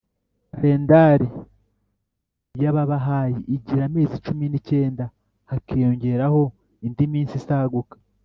[0.53, 1.27] kalendari
[2.63, 5.03] y’ababahayi igira amezi cumi ni cyenda
[5.49, 6.41] hakiyongeraho
[6.87, 7.95] indi minsi isaguka.